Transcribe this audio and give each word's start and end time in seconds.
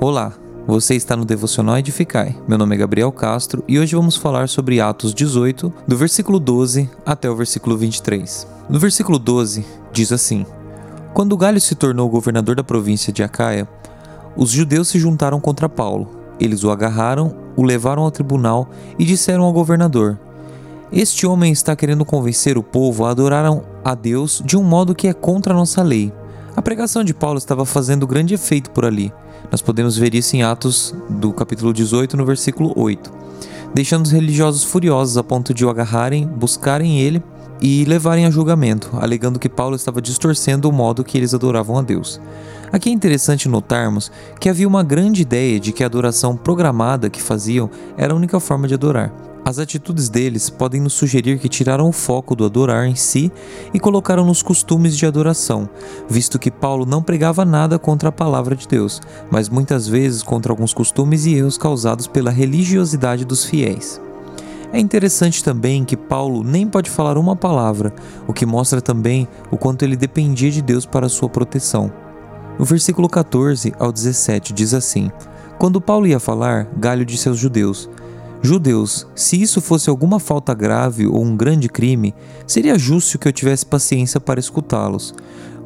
Olá, 0.00 0.34
você 0.66 0.94
está 0.94 1.16
no 1.16 1.24
Devocional 1.24 1.78
Edificai. 1.78 2.36
Meu 2.48 2.58
nome 2.58 2.74
é 2.74 2.78
Gabriel 2.78 3.12
Castro 3.12 3.64
e 3.66 3.78
hoje 3.78 3.94
vamos 3.94 4.16
falar 4.16 4.48
sobre 4.48 4.80
Atos 4.80 5.14
18, 5.14 5.72
do 5.86 5.96
versículo 5.96 6.38
12 6.38 6.90
até 7.06 7.30
o 7.30 7.36
versículo 7.36 7.76
23. 7.76 8.46
No 8.68 8.78
versículo 8.78 9.18
12, 9.18 9.64
diz 9.92 10.12
assim: 10.12 10.44
Quando 11.14 11.36
Galho 11.36 11.60
se 11.60 11.74
tornou 11.74 12.10
governador 12.10 12.56
da 12.56 12.64
província 12.64 13.12
de 13.12 13.22
Acaia, 13.22 13.68
os 14.36 14.50
judeus 14.50 14.88
se 14.88 14.98
juntaram 14.98 15.40
contra 15.40 15.68
Paulo. 15.68 16.10
Eles 16.40 16.64
o 16.64 16.70
agarraram, 16.70 17.34
o 17.56 17.62
levaram 17.62 18.02
ao 18.02 18.10
tribunal 18.10 18.68
e 18.98 19.04
disseram 19.04 19.44
ao 19.44 19.52
governador: 19.52 20.18
Este 20.92 21.26
homem 21.26 21.52
está 21.52 21.74
querendo 21.74 22.04
convencer 22.04 22.58
o 22.58 22.62
povo 22.62 23.06
a 23.06 23.10
adorar 23.10 23.44
a 23.82 23.94
Deus 23.94 24.42
de 24.44 24.56
um 24.56 24.62
modo 24.62 24.94
que 24.94 25.08
é 25.08 25.14
contra 25.14 25.54
a 25.54 25.56
nossa 25.56 25.82
lei. 25.82 26.12
A 26.56 26.60
pregação 26.60 27.02
de 27.02 27.14
Paulo 27.14 27.38
estava 27.38 27.64
fazendo 27.64 28.06
grande 28.06 28.34
efeito 28.34 28.70
por 28.70 28.84
ali. 28.84 29.12
Nós 29.50 29.62
podemos 29.62 29.96
ver 29.96 30.14
isso 30.14 30.36
em 30.36 30.42
Atos 30.42 30.94
do 31.08 31.32
capítulo 31.32 31.72
18, 31.72 32.16
no 32.16 32.24
versículo 32.24 32.72
8, 32.76 33.12
deixando 33.72 34.04
os 34.04 34.12
religiosos 34.12 34.64
furiosos 34.64 35.16
a 35.16 35.22
ponto 35.22 35.54
de 35.54 35.64
o 35.64 35.70
agarrarem, 35.70 36.26
buscarem 36.26 37.00
ele 37.00 37.22
e 37.60 37.84
levarem 37.84 38.26
a 38.26 38.30
julgamento, 38.30 38.90
alegando 39.00 39.38
que 39.38 39.48
Paulo 39.48 39.76
estava 39.76 40.02
distorcendo 40.02 40.68
o 40.68 40.72
modo 40.72 41.04
que 41.04 41.16
eles 41.16 41.34
adoravam 41.34 41.78
a 41.78 41.82
Deus. 41.82 42.20
Aqui 42.72 42.90
é 42.90 42.92
interessante 42.92 43.48
notarmos 43.48 44.10
que 44.40 44.48
havia 44.48 44.66
uma 44.66 44.82
grande 44.82 45.22
ideia 45.22 45.60
de 45.60 45.72
que 45.72 45.84
a 45.84 45.86
adoração 45.86 46.36
programada 46.36 47.08
que 47.08 47.22
faziam 47.22 47.70
era 47.96 48.12
a 48.12 48.16
única 48.16 48.40
forma 48.40 48.66
de 48.66 48.74
adorar. 48.74 49.12
As 49.44 49.58
atitudes 49.58 50.08
deles 50.08 50.48
podem 50.48 50.80
nos 50.80 50.94
sugerir 50.94 51.38
que 51.38 51.50
tiraram 51.50 51.86
o 51.86 51.92
foco 51.92 52.34
do 52.34 52.46
adorar 52.46 52.86
em 52.86 52.94
si 52.94 53.30
e 53.74 53.78
colocaram 53.78 54.24
nos 54.24 54.42
costumes 54.42 54.96
de 54.96 55.04
adoração, 55.04 55.68
visto 56.08 56.38
que 56.38 56.50
Paulo 56.50 56.86
não 56.86 57.02
pregava 57.02 57.44
nada 57.44 57.78
contra 57.78 58.08
a 58.08 58.12
palavra 58.12 58.56
de 58.56 58.66
Deus, 58.66 59.02
mas 59.30 59.50
muitas 59.50 59.86
vezes 59.86 60.22
contra 60.22 60.50
alguns 60.50 60.72
costumes 60.72 61.26
e 61.26 61.34
erros 61.34 61.58
causados 61.58 62.06
pela 62.06 62.30
religiosidade 62.30 63.26
dos 63.26 63.44
fiéis. 63.44 64.00
É 64.72 64.80
interessante 64.80 65.44
também 65.44 65.84
que 65.84 65.96
Paulo 65.96 66.42
nem 66.42 66.66
pode 66.66 66.88
falar 66.88 67.18
uma 67.18 67.36
palavra, 67.36 67.94
o 68.26 68.32
que 68.32 68.46
mostra 68.46 68.80
também 68.80 69.28
o 69.50 69.58
quanto 69.58 69.84
ele 69.84 69.94
dependia 69.94 70.50
de 70.50 70.62
Deus 70.62 70.86
para 70.86 71.08
sua 71.08 71.28
proteção. 71.28 71.92
No 72.58 72.64
versículo 72.64 73.10
14 73.10 73.74
ao 73.78 73.92
17 73.92 74.54
diz 74.54 74.72
assim: 74.72 75.12
Quando 75.58 75.82
Paulo 75.82 76.06
ia 76.06 76.18
falar, 76.18 76.66
Galho 76.76 77.04
disse 77.04 77.28
aos 77.28 77.38
judeus: 77.38 77.88
Judeus, 78.44 79.06
se 79.16 79.40
isso 79.40 79.58
fosse 79.58 79.88
alguma 79.88 80.20
falta 80.20 80.52
grave 80.52 81.06
ou 81.06 81.24
um 81.24 81.34
grande 81.34 81.66
crime, 81.66 82.14
seria 82.46 82.78
justo 82.78 83.18
que 83.18 83.26
eu 83.26 83.32
tivesse 83.32 83.64
paciência 83.64 84.20
para 84.20 84.38
escutá-los. 84.38 85.14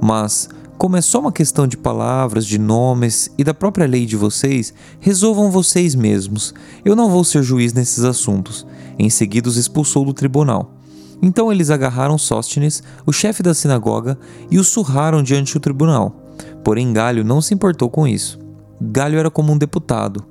Mas, 0.00 0.48
como 0.78 0.96
é 0.96 1.00
só 1.00 1.18
uma 1.18 1.32
questão 1.32 1.66
de 1.66 1.76
palavras, 1.76 2.46
de 2.46 2.56
nomes 2.56 3.32
e 3.36 3.42
da 3.42 3.52
própria 3.52 3.84
lei 3.84 4.06
de 4.06 4.14
vocês, 4.14 4.72
resolvam 5.00 5.50
vocês 5.50 5.96
mesmos. 5.96 6.54
Eu 6.84 6.94
não 6.94 7.10
vou 7.10 7.24
ser 7.24 7.42
juiz 7.42 7.72
nesses 7.72 8.04
assuntos. 8.04 8.64
Em 8.96 9.10
seguida, 9.10 9.48
os 9.48 9.56
expulsou 9.56 10.04
do 10.04 10.14
tribunal. 10.14 10.72
Então 11.20 11.50
eles 11.50 11.70
agarraram 11.70 12.16
Sóstenes, 12.16 12.80
o 13.04 13.12
chefe 13.12 13.42
da 13.42 13.54
sinagoga, 13.54 14.16
e 14.52 14.56
o 14.56 14.62
surraram 14.62 15.20
diante 15.20 15.52
do 15.52 15.58
tribunal. 15.58 16.14
Porém, 16.62 16.92
Galho 16.92 17.24
não 17.24 17.40
se 17.40 17.52
importou 17.52 17.90
com 17.90 18.06
isso. 18.06 18.38
Galho 18.80 19.18
era 19.18 19.32
como 19.32 19.52
um 19.52 19.58
deputado 19.58 20.24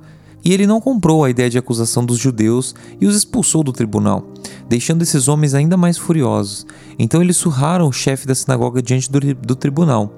e 0.44 0.54
ele 0.54 0.68
não 0.68 0.80
comprou 0.80 1.24
a 1.24 1.30
ideia 1.30 1.50
de 1.50 1.58
acusação 1.58 2.06
dos 2.06 2.18
judeus 2.18 2.74
e 3.02 3.06
os 3.06 3.16
expulsou 3.16 3.64
do 3.64 3.74
tribunal, 3.74 4.26
deixando 4.68 5.02
esses 5.02 5.28
homens 5.28 5.54
ainda 5.54 5.76
mais 5.76 5.98
furiosos. 5.98 6.66
Então 6.98 7.22
eles 7.22 7.38
surraram 7.38 7.88
o 7.88 7.94
chefe 7.94 8.26
da 8.26 8.36
sinagoga 8.36 8.82
diante 8.82 9.12
do, 9.12 9.20
do 9.36 9.56
tribunal, 9.56 10.14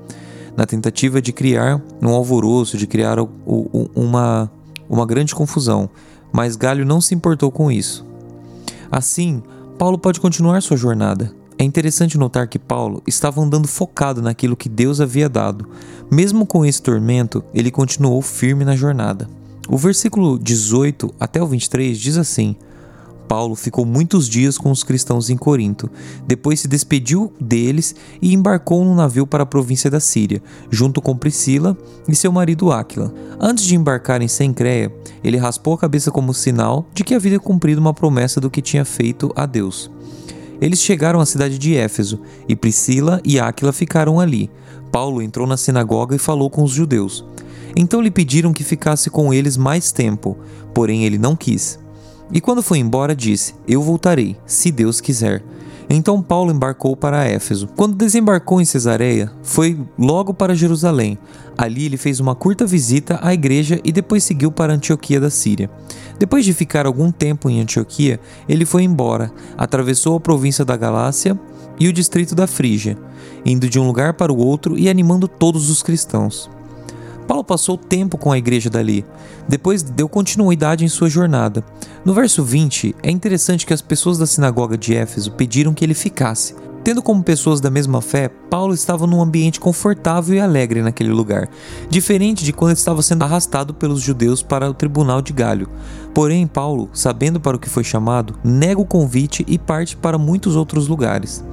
na 0.56 0.66
tentativa 0.66 1.22
de 1.22 1.32
criar 1.32 1.82
um 2.02 2.10
alvoroço, 2.10 2.78
de 2.78 2.86
criar 2.86 3.20
o, 3.20 3.30
o, 3.46 3.90
uma, 3.96 4.52
uma 4.90 5.06
grande 5.06 5.34
confusão. 5.34 5.90
Mas 6.32 6.56
Galho 6.56 6.86
não 6.86 7.02
se 7.02 7.16
importou 7.16 7.52
com 7.52 7.72
isso. 7.72 8.06
Assim, 8.92 9.42
Paulo 9.78 9.98
pode 9.98 10.20
continuar 10.20 10.62
sua 10.62 10.78
jornada. 10.78 11.34
É 11.58 11.64
interessante 11.64 12.18
notar 12.18 12.48
que 12.48 12.60
Paulo 12.60 13.02
estava 13.06 13.42
andando 13.42 13.68
focado 13.68 14.22
naquilo 14.22 14.56
que 14.56 14.70
Deus 14.70 15.02
havia 15.02 15.28
dado. 15.28 15.68
Mesmo 16.10 16.46
com 16.46 16.66
esse 16.66 16.82
tormento, 16.82 17.44
ele 17.54 17.70
continuou 17.72 18.22
firme 18.22 18.64
na 18.64 18.76
jornada. 18.76 19.28
O 19.70 19.78
versículo 19.78 20.40
18 20.40 21.14
até 21.20 21.42
o 21.42 21.46
23 21.46 21.98
diz 21.98 22.18
assim: 22.18 22.56
Paulo 23.28 23.54
ficou 23.54 23.86
muitos 23.86 24.28
dias 24.28 24.58
com 24.58 24.72
os 24.72 24.84
cristãos 24.84 25.30
em 25.30 25.38
Corinto. 25.38 25.88
Depois 26.26 26.60
se 26.60 26.68
despediu 26.68 27.32
deles 27.40 27.96
e 28.20 28.34
embarcou 28.34 28.84
num 28.84 28.96
navio 28.96 29.28
para 29.28 29.44
a 29.44 29.46
província 29.46 29.88
da 29.88 30.00
Síria, 30.00 30.42
junto 30.72 31.00
com 31.00 31.16
Priscila 31.16 31.78
e 32.08 32.16
seu 32.16 32.32
marido 32.32 32.72
Áquila. 32.72 33.14
Antes 33.40 33.64
de 33.66 33.76
embarcar 33.76 34.24
em 34.24 34.28
Sencreia, 34.28 34.92
ele 35.24 35.38
raspou 35.38 35.76
a 35.76 35.78
cabeça 35.78 36.10
como 36.10 36.34
sinal 36.34 36.88
de 36.92 37.04
que 37.04 37.14
havia 37.14 37.40
cumprido 37.40 37.80
uma 37.80 37.94
promessa 37.94 38.42
do 38.42 38.50
que 38.50 38.64
tinha 38.64 38.84
feito 38.84 39.32
a 39.36 39.46
Deus. 39.46 39.92
Eles 40.60 40.82
chegaram 40.82 41.20
à 41.20 41.26
cidade 41.28 41.60
de 41.60 41.76
Éfeso 41.76 42.20
e 42.48 42.56
Priscila 42.56 43.22
e 43.24 43.40
Áquila 43.40 43.72
ficaram 43.72 44.20
ali. 44.20 44.50
Paulo 44.92 45.22
entrou 45.22 45.46
na 45.46 45.56
sinagoga 45.56 46.16
e 46.16 46.20
falou 46.20 46.50
com 46.50 46.64
os 46.64 46.72
judeus. 46.72 47.24
Então 47.82 48.02
lhe 48.02 48.12
pediram 48.12 48.52
que 48.52 48.62
ficasse 48.62 49.10
com 49.10 49.34
eles 49.34 49.56
mais 49.56 49.90
tempo, 49.90 50.38
porém 50.74 51.06
ele 51.06 51.18
não 51.18 51.34
quis. 51.34 51.80
E 52.30 52.42
quando 52.42 52.62
foi 52.62 52.78
embora, 52.78 53.16
disse: 53.16 53.56
Eu 53.66 53.82
voltarei, 53.82 54.36
se 54.46 54.70
Deus 54.70 55.00
quiser. 55.00 55.42
Então 55.90 56.22
Paulo 56.22 56.52
embarcou 56.52 56.94
para 56.98 57.24
Éfeso. 57.24 57.70
Quando 57.78 57.96
desembarcou 57.96 58.60
em 58.60 58.66
Cesareia, 58.66 59.32
foi 59.42 59.80
logo 59.98 60.34
para 60.34 60.54
Jerusalém. 60.54 61.18
Ali 61.58 61.86
ele 61.86 61.96
fez 61.96 62.20
uma 62.20 62.36
curta 62.36 62.66
visita 62.66 63.18
à 63.24 63.34
igreja 63.34 63.80
e 63.82 63.94
depois 63.94 64.26
seguiu 64.26 64.52
para 64.52 64.74
Antioquia 64.74 65.22
da 65.22 65.30
Síria. 65.30 65.72
Depois 66.20 66.44
de 66.44 66.54
ficar 66.54 66.86
algum 66.86 67.14
tempo 67.14 67.50
em 67.50 67.62
Antioquia, 67.62 68.20
ele 68.48 68.66
foi 68.66 68.84
embora, 68.84 69.32
atravessou 69.58 70.18
a 70.18 70.20
província 70.20 70.66
da 70.66 70.76
Galácia 70.76 71.40
e 71.80 71.88
o 71.88 71.94
distrito 71.94 72.36
da 72.36 72.46
Frígia, 72.46 72.98
indo 73.46 73.70
de 73.70 73.80
um 73.80 73.88
lugar 73.88 74.16
para 74.16 74.34
o 74.34 74.38
outro 74.38 74.78
e 74.78 74.90
animando 74.90 75.30
todos 75.30 75.70
os 75.70 75.82
cristãos. 75.82 76.59
Paulo 77.30 77.44
passou 77.44 77.78
tempo 77.78 78.18
com 78.18 78.32
a 78.32 78.40
igreja 78.40 78.72
dali. 78.72 79.06
Depois 79.48 79.84
deu 79.84 80.10
continuidade 80.10 80.84
em 80.84 80.88
sua 80.88 81.08
jornada. 81.08 81.64
No 82.04 82.12
verso 82.12 82.44
20, 82.44 82.96
é 83.04 83.12
interessante 83.12 83.68
que 83.68 83.74
as 83.74 83.84
pessoas 83.84 84.18
da 84.18 84.26
sinagoga 84.26 84.76
de 84.76 84.96
Éfeso 84.96 85.34
pediram 85.34 85.72
que 85.72 85.86
ele 85.86 85.94
ficasse. 85.94 86.56
Tendo 86.84 87.04
como 87.04 87.22
pessoas 87.22 87.62
da 87.62 87.70
mesma 87.70 88.02
fé, 88.02 88.30
Paulo 88.50 88.74
estava 88.74 89.06
num 89.06 89.22
ambiente 89.22 89.60
confortável 89.60 90.38
e 90.38 90.40
alegre 90.40 90.82
naquele 90.82 91.12
lugar, 91.12 91.48
diferente 91.88 92.44
de 92.44 92.52
quando 92.52 92.76
estava 92.76 93.04
sendo 93.04 93.24
arrastado 93.24 93.76
pelos 93.76 94.02
judeus 94.02 94.42
para 94.42 94.68
o 94.68 94.74
tribunal 94.74 95.22
de 95.22 95.32
Galho. 95.32 95.70
Porém, 96.16 96.48
Paulo, 96.48 96.90
sabendo 96.94 97.40
para 97.40 97.56
o 97.56 97.60
que 97.60 97.70
foi 97.70 97.84
chamado, 97.84 98.40
nega 98.44 98.82
o 98.82 98.86
convite 98.86 99.46
e 99.48 99.60
parte 99.60 99.96
para 99.96 100.18
muitos 100.18 100.56
outros 100.56 100.88
lugares. 100.88 101.44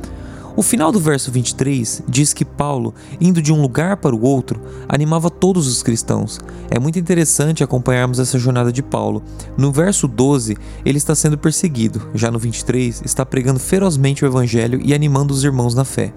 O 0.57 0.63
final 0.63 0.91
do 0.91 0.99
verso 0.99 1.31
23 1.31 2.03
diz 2.09 2.33
que 2.33 2.43
Paulo, 2.43 2.95
indo 3.21 3.43
de 3.43 3.53
um 3.53 3.61
lugar 3.61 3.99
para 3.99 4.17
o 4.17 4.23
outro, 4.25 4.59
animava 4.89 5.29
todos 5.29 5.69
os 5.69 5.83
cristãos. 5.83 6.41
É 6.71 6.79
muito 6.79 6.99
interessante 6.99 7.63
acompanharmos 7.63 8.19
essa 8.19 8.39
jornada 8.39 8.73
de 8.73 8.83
Paulo. 8.83 9.23
No 9.55 9.71
verso 9.71 10.09
12, 10.09 10.57
ele 10.83 10.97
está 10.97 11.15
sendo 11.15 11.37
perseguido, 11.37 12.09
já 12.15 12.31
no 12.31 12.39
23, 12.39 13.03
está 13.05 13.27
pregando 13.27 13.61
ferozmente 13.61 14.25
o 14.25 14.27
evangelho 14.27 14.81
e 14.83 14.95
animando 14.95 15.35
os 15.35 15.45
irmãos 15.45 15.75
na 15.75 15.85
fé. 15.85 16.15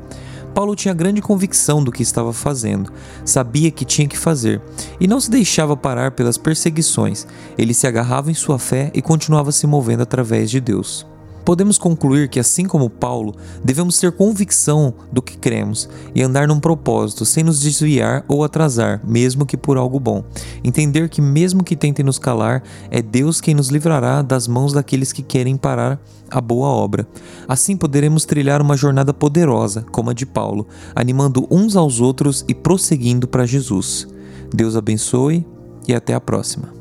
Paulo 0.56 0.74
tinha 0.74 0.94
grande 0.94 1.22
convicção 1.22 1.84
do 1.84 1.92
que 1.92 2.02
estava 2.02 2.32
fazendo, 2.32 2.94
sabia 3.26 3.70
que 3.70 3.84
tinha 3.84 4.08
que 4.08 4.18
fazer 4.18 4.62
e 5.02 5.08
não 5.08 5.20
se 5.20 5.30
deixava 5.30 5.76
parar 5.76 6.12
pelas 6.12 6.38
perseguições. 6.38 7.28
Ele 7.58 7.74
se 7.74 7.86
agarrava 7.86 8.32
em 8.32 8.34
sua 8.34 8.58
fé 8.58 8.90
e 8.94 9.02
continuava 9.02 9.52
se 9.52 9.68
movendo 9.68 10.02
através 10.02 10.50
de 10.50 10.62
Deus. 10.62 11.06
Podemos 11.50 11.80
concluir 11.80 12.30
que, 12.30 12.40
assim 12.40 12.68
como 12.68 12.92
Paulo, 12.92 13.34
devemos 13.64 13.98
ter 13.98 14.12
convicção 14.12 14.94
do 15.12 15.20
que 15.20 15.36
cremos 15.36 15.90
e 16.14 16.22
andar 16.22 16.48
num 16.48 16.60
propósito 16.60 17.26
sem 17.26 17.44
nos 17.44 17.60
desviar 17.60 18.24
ou 18.28 18.44
atrasar, 18.44 19.02
mesmo 19.04 19.48
que 19.48 19.58
por 19.58 19.76
algo 19.76 20.00
bom. 20.00 20.24
Entender 20.64 21.10
que, 21.10 21.20
mesmo 21.24 21.64
que 21.64 21.76
tentem 21.76 22.06
nos 22.06 22.20
calar, 22.20 22.62
é 22.92 23.02
Deus 23.02 23.42
quem 23.42 23.56
nos 23.56 23.70
livrará 23.70 24.22
das 24.22 24.48
mãos 24.48 24.74
daqueles 24.74 25.12
que 25.12 25.24
querem 25.24 25.58
parar 25.58 26.00
a 26.30 26.40
boa 26.40 26.68
obra. 26.68 27.08
Assim 27.48 27.76
poderemos 27.76 28.26
trilhar 28.26 28.62
uma 28.62 28.78
jornada 28.78 29.12
poderosa, 29.12 29.84
como 29.92 30.12
a 30.12 30.14
de 30.14 30.28
Paulo, 30.28 30.68
animando 30.96 31.48
uns 31.50 31.76
aos 31.76 32.00
outros 32.00 32.46
e 32.48 32.54
prosseguindo 32.54 33.28
para 33.28 33.48
Jesus. 33.48 34.08
Deus 34.54 34.76
abençoe 34.76 35.44
e 35.88 35.96
até 35.96 36.14
a 36.14 36.22
próxima. 36.22 36.79